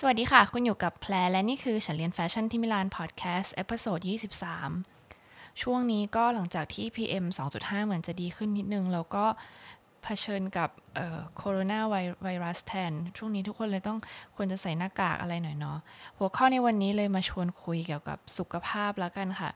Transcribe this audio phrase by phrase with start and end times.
[0.00, 3.98] สวัสดีค่ะ คุณอยู่กับแพรและนี่คือฉันเรียนแฟชั่นที่มิลานพอดแคสต์ episode
[4.80, 7.24] 23 ช่วงนี้ก็หลังจากที่ PM
[7.56, 9.24] 2.5 เหมือนจะดีขึ้นนิดนึง แล้วก็
[10.02, 10.70] เผชิญกับ
[11.36, 11.78] โคโรนา
[12.22, 13.98] ไวรัสแทน ช่วงนี้ทุกคนเลยต้อง
[14.36, 15.78] ควรจะใส่หน้ากากอะไรหน่อยเนาะ
[16.18, 19.50] หัวข้อในวันนี้เลยมาชวนคุยเกี่ยวกับสุขภาพแล้วกันค่ะ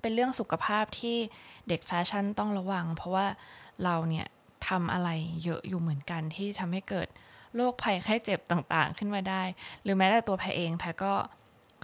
[0.00, 1.16] เป็นเรื่องสุขภาพที่
[1.68, 3.26] เด็กแฟชั่นต้องระวัง เพราะว่า
[3.84, 4.26] เราเนี่ย
[4.68, 5.08] ทำอะไร
[5.44, 7.08] เยอะอยู่เหมือนกันที่ทำให้เกิด
[7.56, 9.42] โรคภัยไข้เจ็บต่างๆ ขึ้นมาได้
[9.82, 11.12] หรือแม้แต่ตัวแพเองแพก็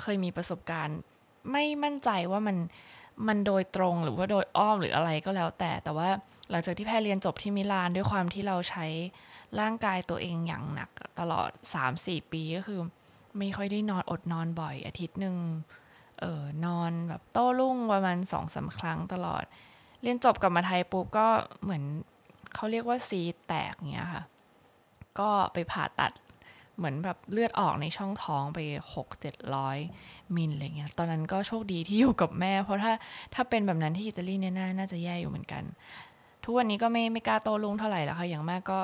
[0.01, 0.99] เคยมีประสบการณ์
[1.53, 2.57] ไม่มั่นใจว่ามัน
[3.29, 6.09] มันโดยตรงหรือว่าโดยอ้อมหรืออะไรก็แล้วแต่ แต่ว่า
[6.51, 8.87] หลังจากที่แพเรียนจบที่มิลานด้วยความที่เราใช้
[9.61, 11.51] ร่างกายตัวเองอย่างหนักตลอด
[11.91, 12.81] 3-4 ปีก็คือ
[13.39, 15.37] ไม่ค่อยได้นอนอดนอนบ่อย อาทิตย์หนึ่ง
[16.21, 19.45] เออนอนแบบโต้รุ่งประมาณสองสาครั้งตลอด
[20.03, 21.27] เรียนจบกลับมาไทยปุ๊บก็
[21.63, 21.83] เหมือน
[22.55, 24.23] เขาเรียกว่าซีแตกเงี้ยค่ะ
[25.19, 26.13] ก็ไปผ่าตัด
[26.77, 28.59] เหมือนแบบเลือดออกในช่องท้องไป
[28.95, 29.79] หกเจ็ดร้อย
[30.37, 32.93] มิลอะไรเงี้ย ตอนนั้นก็โชคดีที่อยู่กับแม่ เพราะถ้า
[33.35, 35.63] ถ้าเป็นแบบนั้นที่อิตาลีเนี่ยน่าจะแย่อยู่เหมือนกัน
[36.45, 38.79] ทุกวันนี้ก็ไม่ไม่กล้าโตลุงเท่าไหร่แล้วค่ะ อย่างมากก็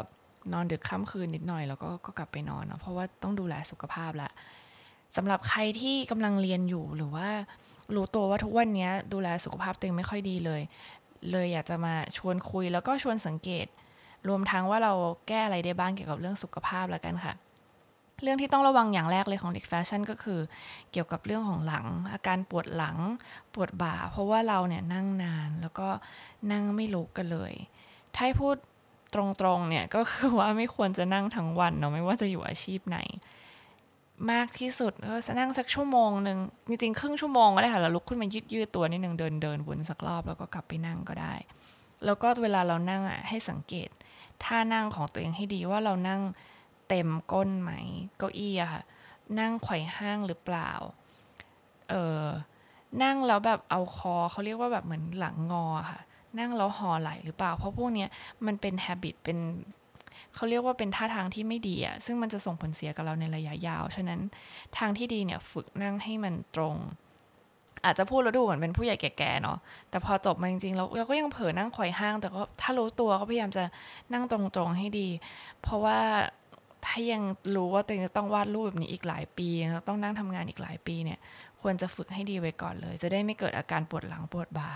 [0.53, 4.31] นอนดึกค่ำคืนนิดหน่อยแล้วก็ก็กลับไปนอนเนาะ เพราะว่าต้องดูแลสุขภาพละ
[5.17, 7.29] สำหรับใครที่กำลังเรียนอยู่หรือว่า
[7.95, 10.63] รู้ตัวว่าทุกวันนี้ดูแลสุขภาพตัวเองไม่ค่อยดีเลย
[11.33, 13.67] เลยอยากจะมาชวนคุยแล้วก็ชวนสังเกต
[14.29, 14.93] รวมทั้งว่าเรา
[15.29, 17.35] แก้อะไรได้บ้างเกี่ยวกับเรื่องสุขภาพแล้วกันค่ะ
[18.23, 20.41] เรื่องที่ต้องระวังอย่างแรกเลยของเด็กแฟชั่นก็คือ
[20.93, 22.97] เกี่ยวกับเรื่องของหลัง อาการปวดหลัง
[23.55, 25.89] ปวดบ่า เพราะว่าเราเนี่ยนั่งนานแล้วก็
[26.53, 27.53] นั่งไม่ลุกกันเลย
[28.17, 28.57] ถ้าพูด
[29.15, 29.23] ตร
[29.57, 32.99] งๆเนี่ยก็คือว่าไม่ควรจะนั่งทั้งวันเนาะไม่ว่าจะอยู่อาชีพไหน
[34.31, 41.35] มากที่สุดก็จะนั่งสักชั่วโมงหนึ่งจริงๆครึ่งชั่วโมงก็ได้ค่ะเราลุกขึ้นมายืดยืดตัวนิดหนึ่งเดินเดินวนสักรอบแล้วก็กลับไปนั่งก็ได้
[42.05, 43.89] แล้วก็เวลาเรานั่งอะให้สังเกต
[44.45, 46.21] ท่านั่งของตัวเองให้ดีว่าเรานั่ง
[46.89, 47.73] เต็มก้นไหม
[48.19, 48.83] เก้าอี้อะค่ะ
[49.41, 50.71] นั่งไขว่ห้างหรือเปล่า
[51.91, 52.25] เออ
[53.03, 56.01] นั่งแล้วแบบเอาคอเขาเรียกว่าแบบเหมือนหลังงอค่ะ
[56.39, 58.09] นั่งแล้วห่อไหลหรือเปล่า เพราะพวกเนี้ย
[58.47, 59.39] มันเป็นฮบิตเป็น
[60.35, 64.21] เขาเรียกว่าเป็นท่าทางที่ไม่ดีอะซึ่งมันจะส่งผลเสียกับเราในระยะยาว ฉะนั้น
[64.79, 66.77] ทางที่ดีเนี่ยฝึกนั่งให้มันตรง
[67.87, 69.59] อาจจะพูดแล้วดูเหมือนเป็นผู้ใหญ่แก่ๆเนาะ
[69.91, 73.65] แต่พอจบมาจริงๆเราเราก็ยังเผลอนั่งคอยห้าง แต่ก็ถ้ารู้ตัวก็พยายามจะ
[74.13, 75.09] นั่งตรงๆให้ดี
[75.63, 75.99] เพราะว่า
[76.87, 77.23] ถ้ายัง
[77.57, 79.49] รู้ว่าตัวเองจะต้องวาดรูปแบบนี้อีกหลายปี
[79.89, 81.19] ต้องนั่งทำงานอีกหลายปีเนี่ย
[81.63, 84.71] ควรจะฝึกให้ดีไว้ก่อนเลย จะได้ไม่เกิดอาการปวดหลังปวดบ่า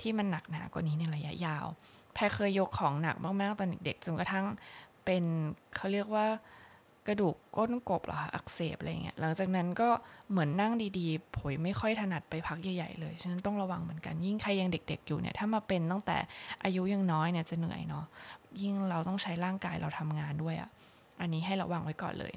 [0.00, 1.66] ที่มันหนักหนากว่านี้ในระยะยาว
[2.14, 4.44] แพรเคยยกของหนักมากๆตอนเด็กๆจนกระทั่ง
[5.04, 5.24] เป็น
[5.74, 6.26] เขาเรียกว่า
[7.06, 9.88] กระดูกก้นกบเหรอคะอักเสบอะไรเงี้ยหลังจากนั้นก็
[10.30, 16.16] เหมือนนั่งดีๆผยไม่ค่อยถนัดไปพักใหญ่ๆเลยฉะนั้นต้องระวังเหมือนกัน ยิ่งใครยังเด็ก ๆ อยู่เนี่ยถ้ามาเป็นตั้งแต่
[16.64, 18.04] อายุยังน้อยเนี่ยจะเหนื่อยเนาะ
[18.62, 20.68] ยิ่งเราต้องใช้ร่างกายเราทำงานด้วยอะ่ะ
[21.20, 22.34] อันนี้ให้ระวังไว้ก่อนเลย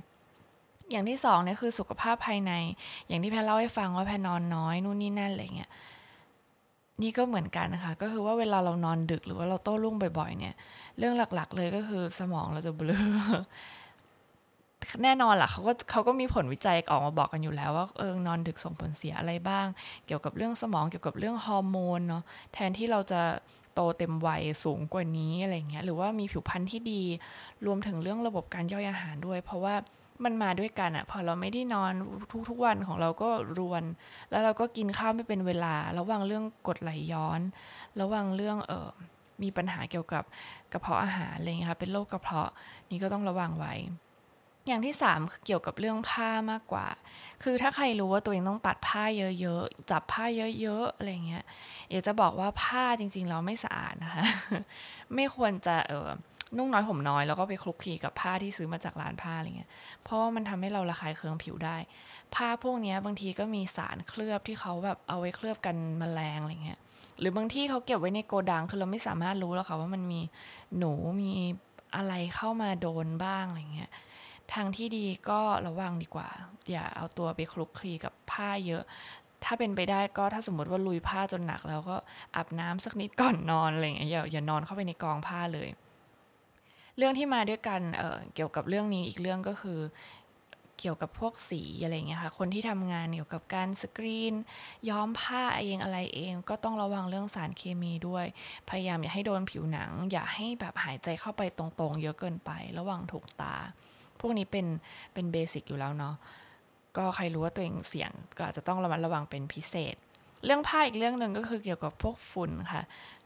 [0.91, 2.51] อย่างที่สองเนี่ยคือสุขภาพภายใน
[3.07, 5.72] อย่างที่แพรเล่าให้ฟังว่าแพรนอนน้อยนู่นนี่นั่นอะไรเงี้ย
[7.01, 10.56] นี่ก็เหมือนกันนะคะ ก็คือว่าเวลาเรานอนดึกหรือว่าเราโต้รุ่งบ่อย ๆ เนี่ย
[10.97, 13.00] เรื่องหลักๆเลยก็คือสมองเราจะเบลอ
[15.04, 19.66] แน่นอนล่ะเขาก็เขาก็มีผลวิจัยออกมาบอกกันอยู่แล้วว่าเออนอนดึกส่งผลเสียอะไรบ้าง
[20.06, 22.24] เกี่ยวกับเรื่องสมองเกี่ยวกับเรื่องฮอร์โมนเนาะ
[22.54, 23.22] แทนที่เราจะ
[23.74, 27.04] โตเต็มวัยสูงกว่านี้อะไรเงี้ยหรือว่ามีผิวพรรณที่ดี
[27.66, 29.76] รวมถึงเรื่องระบบการย่อยอาหารด้วย เพราะว่า
[30.24, 31.94] มันมาด้วยกันอะพอเราไม่ได้นอน
[32.50, 33.84] ทุกๆวันของเราก็รวน
[34.30, 37.42] แล้วเราก็กินข้าวไม่เป็นเวลา ระวังเรื่องกดไหลย้อน
[38.02, 38.90] ระวังเรื่องเออ
[39.44, 40.24] มีปัญหาเกี่ยวกับ
[40.74, 42.50] กระเพาะอาหารอะไรเงี้ยค่ะเป็นโรคกระเพาะ
[42.90, 43.74] นี่ก็ต้องระวังไว้
[44.68, 46.88] อย่างที่สามเกี่ยวกับเรื่องผ้ามากกว่า
[47.44, 49.03] คือถ้าใครรู้ว่าตัวเองต้องตัดผ้า
[49.41, 50.25] เยอะๆ จับผ้า
[50.62, 51.44] เยอะๆ อะไรเงี้ย
[51.91, 54.24] อยากจะบอกว่าผ้าจริงๆเราไม่สะอาดนะคะ
[55.16, 56.09] ไม่ควรจะเออ
[56.57, 59.69] นุ่งน้อยห่มน้อยแล้วก็ไปคลุกคลีกับผ้าที่ซื้อมาจากร้านผ้าอะไรเงี้ย
[60.03, 61.78] เพราะว่ามันทำให้เราระคายเคืองผิวได้
[62.35, 66.80] ผ้าพวกนี้บางทีก็มีสารเคลือบที่เขาแบบเอาไว้เคลือบกันมแมลงอะไรเงี้ย
[67.19, 70.22] หรือบางที่เขาเก็บไว้ในโกดังคือเราไม่สามารถรู้แล้วค่ะว่ามันมี
[70.78, 70.91] หนู
[71.22, 71.31] มี
[71.95, 73.92] อะไรเข้ามาโดนบ้างอะไรเงี้ย
[74.54, 76.30] ทางที่ดีก็ระวังดีกว่า
[76.72, 78.84] อย่าเอาตัวไปคลุกคลีกับผ้าเยอะ
[79.46, 81.96] ถ้าเป็นไปได้ก็ถ้าสมมติว่าลุยผ้าจนหนัก แล้วก็
[82.36, 85.70] อาบน้ำสักนิดก่อนนอนอะไรอย่างเงี้ยอย่าอย่านอนเข้าไปในกองผ้าเลย
[86.98, 89.80] เรื่องที่มาด้วยกันเเกี่ยวกับเรื่องนี้อีกเรื่องก็คือ
[90.80, 94.34] เกี่ยวกับพวกสีอะไรเงี้ยค่ะ คนที่ทำงานเกี่ยวกับการสกรีน
[94.90, 98.26] ย้อมผ้าเองอะไรเอง ก็ต้องระวังเรื่องสารเคมีด้วย
[98.70, 103.56] พยายามอย่าให้โดนผิวหนัง อย่าให้แบบหายใจเข้าไปตรงๆ เยอะเกินไป ระวังถูกตา
[104.24, 104.66] พวกนี้เป็น
[105.14, 106.16] เป็นเบสิกอยู่แล้วเนาะ
[106.98, 109.96] ก็ใครรู้ว่าตัวเองเสี่ยงก็อาจจะต้องระมัดระวังเป็นพิเศษ
[110.46, 112.84] เรื่องผ้าอีกเรื่องหนึ่งก็คือเกี่ยวกับพวกฝุ่นค่ะ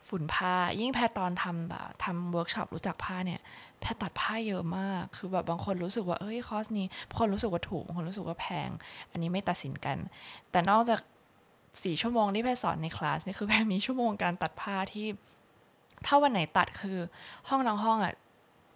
[0.08, 3.42] ฝุ่นผ้ายิ่งแพรตอนทำแบบทำเวิร์กช็อปรู้จักผ้าเนี่ย
[3.80, 8.70] แพรตัดผ้าเยอะมาก คือแบบบางคนรู้สึกว่าเอ้ยคอร์สนี้บางคนรู้สึกว่าถูกบางคนรู้สึกว่าแพง
[9.12, 9.98] อันนี้ไม่ตัดสินกัน
[10.52, 11.00] แต่นอกจาก
[11.84, 15.08] สี่ชั่วโมงที่แพรสอนในคลาสนี่คือแพรมีชั่วโมงการตัดผ้าที่
[16.06, 16.98] ถ้าวันไหนตัดคือ
[17.50, 18.14] ห้องทั้งห้องอะ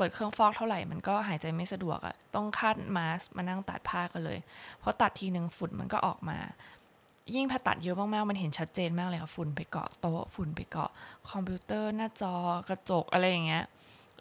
[0.01, 4.39] เปิดเครื่องฟอกเท่าไหร่มันก็หายใจไม่สะดวกอะ่ะ ต้องคาดมาสมานั่งตัดผ้ากันเลย
[4.80, 6.38] เพราะตัดทีหนึ่งฝุ่นมันก็ออกมา
[7.36, 10.92] ยิ่งพอตัดเยอะมากๆ มันเห็นชัดเจนมากเลยค่ะฝุ่นไปเกาะโต๊ะฝุ่นไปเกาะ
[11.30, 12.36] คอมพิวเตอร์หน้าจอ
[12.69, 13.65] กระจกอะไรอย่างเงี้ย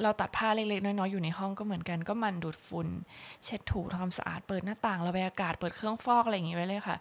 [0.03, 2.89] เราตัดผ้าเล็กๆ น้อยๆ อยู่ในห้องก็เหมือนกันก็มันดูดฝุ่น
[3.45, 6.97] เช็ดถูทำความสะอาดเปิดหน้าต่างระบายอากาศเปิดเครื่องฟอกอะไรอย่างงี้ไว้เลยค่ะ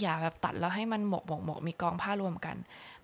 [0.00, 2.56] อย่าแบบตัดแล้วให้มันหมกหมกหมกมีกองผ้ารวมกัน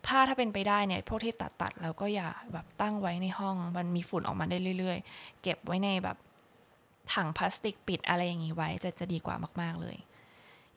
[0.06, 6.17] ผ้าถ้าเป็นไปได้เนี่ยพวกที่ตัดตัดแล้วก็อย่าแบบตั้งไว้ในห้อง มันมีฝุ่นออกมาได้เรื่อย ๆ เก็บไว้ในแบบ
[7.15, 9.97] ถังพลาสติกปิดอะไรอย่างงี้ไว้จะจะดีกว่ามากๆเลย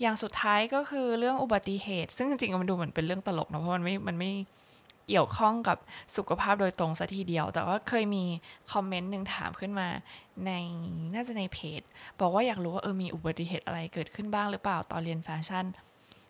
[0.02, 4.32] อย่างสุดท้ายก็คือเรื่องอุบัติเหตุ ซึ่งจริงๆมันดูเหมือนเป็นเรื่องตลกนะเพราะมันไม่มันไม่
[5.08, 5.78] เกี่ยวข้องกับ
[6.18, 8.24] สุขภาพโดยตรงซะทีเดียว แต่ว่าเคยมี
[8.72, 9.88] คอมเมนต์หนึ่งถามขึ้นมา
[10.46, 10.52] ใน
[11.14, 11.82] น่าจะในเพจ
[12.20, 15.66] บอกว่าอยากรู้ว่าเออมีอุบัติเหตุอะไรเกิดขึ้นบ้างหรือเปล่าตอนเรียนแฟชั่น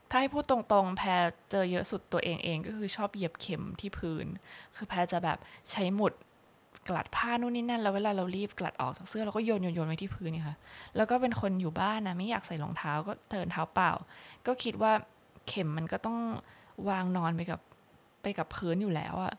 [0.09, 4.25] ถ้าให้พูดตรงๆ แพรเจอเยอะสุดตัวเองเองก็คือชอบเหยียบเข็มที่พื้น
[4.75, 5.37] คือแพรจะแบบ
[5.71, 6.13] ใช้หมุด
[6.89, 10.55] กลัดผ้านู่นนี่นั่นแล้วเวลาเรารีบกลัดออกจากเสื้อเราก็โยนโยนโยนไว้ที่พื้นนี่ค่ะ
[10.95, 13.91] แล้วก็เป็นคนอยู่บ้านนะไม่อยากใส่รองเท้าก็เดินเท้าเปล่า
[14.47, 14.91] ก็คิดว่า
[15.47, 16.17] เข็มมันก็ต้อง
[16.89, 17.59] วางนอนไปกับ
[18.23, 19.33] ไปกับพื้นอยู่แล้วอะ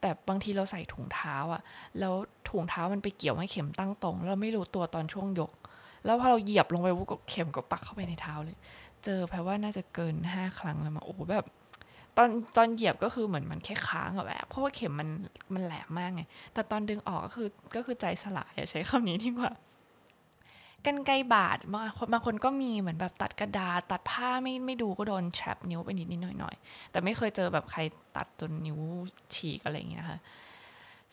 [0.00, 1.62] แต่บางทีเราใส่ถุงเท้าอะ
[1.98, 2.14] แล้ว
[2.48, 5.52] ถุงเท้ามันไปเกี่ยวให้เข็มตั้งตรงเราไม่รู้ตัวตอนช่วงยก
[6.04, 8.56] แล้วพอเราเหยียบลงไปวุกเข็มก็ปักเข้าไปในเท้าเลย
[9.04, 11.46] เจอแปลว่าน่าจะเกินห้าครั้งแล้วมาโอ้แบบ
[12.16, 15.08] ตอนตอนเหยียบก็คือเหมือนมันแค่ค้างอะแบบเพราะว่าเข็มมัน
[15.54, 16.22] มันแหลมมากไง
[16.54, 19.52] แต่ตอนดึงออกก็คือก็คือใจสลายใช้คำนี้ดีกว่า
[20.86, 26.54] กันไกบาดบางคนบางคนก็มีเหมือนแบบตัดกระดาษตัดผ้าไม่ไม่ดูก็โดนแฉบนิ้วไปนิดนิดหน่อยหน่อย
[26.90, 27.80] แต่ไม่เคยเจอแบบใคร
[28.16, 28.78] ตัดจนนิ้ว
[29.34, 30.18] ฉีกอะไรอย่างเงี้ยค่ะ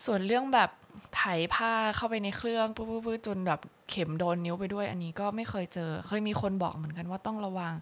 [0.06, 0.70] ส่วนเรื่องแบบ
[1.16, 1.24] ไถ
[1.54, 7.74] ผ้าเข้าไปในเครื่องปุ๊บจนแบบเข็มโดนนิ้วไปด้วย อันนี้ก็ไม่เคยเจอ เคยมีคนบอกเหมือนกันว่าต้องระวัง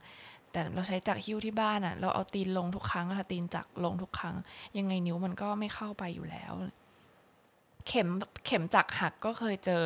[0.52, 4.36] แต่เราใช้จักรหิ้วที่บ้านอะ่ะ เราเอาตีนลงทุกครั้งค่ะตีนจักรลงทุกครั้ง
[4.78, 6.54] ยังไงนิ้วมันก็ไม่เข้าไปอยู่แล้ว
[7.88, 8.08] เข็ม
[8.46, 9.84] เข็มจักหักก็เคยเจอ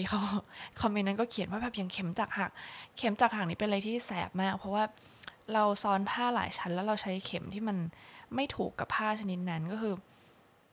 [0.00, 0.20] ที่เขา
[0.80, 2.50] คอมเมนต์นั้นก็เขียนว่าแบบอย่างเข็มจักหัก
[2.98, 4.84] เข็มจักหักนี่เป็นอะไรที่แสบมาก เพราะว่า
[5.52, 7.76] เราซ้อนผ้าหลายชั้น แล้วเราใช้เข็มที่มัน
[8.34, 9.94] ไม่ถูกกับผ้าชนิดนั้นก็คือ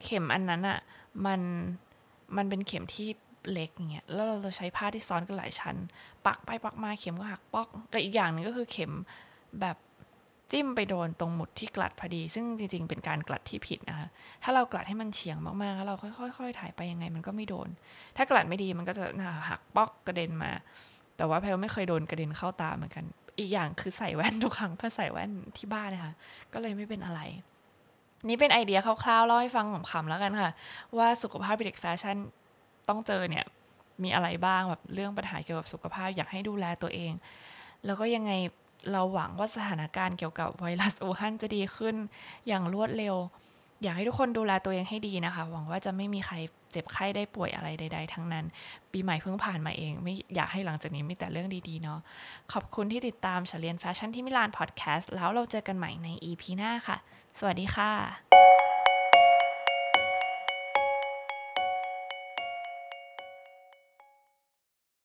[0.04, 0.80] เข็มอันนั้นอะ่ะ
[1.26, 1.42] มัน
[2.38, 3.08] มันเป็นเข็มที่
[3.52, 5.76] เล็กเงี้ยแล้วเราใช้ผ้าที่ซ้อนกันหลายชั้น
[6.26, 8.92] ปักไปปักมาเข็มก็หักปอกแต่อีกอย่างนึงก็คือเข็ม
[9.62, 9.78] แบบ
[10.52, 14.08] จิ้มไปโดนตรงหมุดที่กลัดพอดี ซึ่งจริง ๆ เป็นการกลัดที่ผิดนะคะ
[14.44, 15.96] ถ้าเรากลัดให้มันเฉียงมากๆ แล้วเรา
[16.38, 17.70] ค่อยๆ ถ่ายไปยังไงมันก็ไม่โดน
[18.18, 19.04] ถ้ากลัดไม่ดีมันก็จะ
[19.50, 20.52] หักปอกกระเด็นมา
[21.18, 23.06] แต่ว่าแพลไม่เคยโดนกระเด็นเข้าตาเหมือนกัน
[23.40, 26.14] อีกอย่างคือใส่แว่นทุกครั้งถ้าใส่แว่นที่บ้านนะคะ
[26.54, 27.22] ก็เลยไม่เป็นอะไร
[28.28, 30.52] นี่เป็นไอเดียคร่าวๆเล่าให้ฟังขำๆแล้วกันค่ะ
[30.98, 32.18] ว่าสุขภาพเด็กแฟชั่น
[32.90, 33.46] ต้องเจอเนี่ย
[34.04, 37.12] มีอะไรบ้างแบบเรื่องปัญหาเกี่ยวกับสุขภาพอยากให้ดูแลตัวเอง
[37.86, 38.32] แล้วก็ยังไง
[38.92, 41.96] เราหวังว่าสถานการณ์เกี่ยวกับไวรัสอู่ฮั่นจะดีขึ้น
[42.48, 43.16] อย่างรวดเร็ว
[43.84, 46.36] อยากให้ทุกคนดูแลตัวเองให้ดีนะคะ หวังว่าจะไม่มีใคร
[46.72, 48.46] เจ็บไข้ได้ป่วยอะไรใด ๆ ทั้งนั้น
[48.92, 52.00] ปีใหม่เพิ่งผ่านมาเอง ไม่อยากให้หลังจากนี้มีแต่เรื่องดีๆเนาะ
[52.54, 56.98] ขอบคุณที่ติดตามเฉลียนแฟชั่นที่มิลานพอดแคสต์แล้วเราเจอกันใหม่ใน EP หน้าค่ะ
[57.40, 58.69] สวัสดีค่ะ